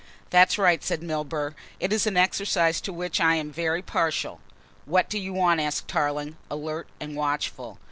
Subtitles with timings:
[0.31, 4.39] "That's right," said Milburgh, "it is an exercise to which I am very partial."
[4.85, 7.77] "What do you want?" asked Tarling, alert and watchful.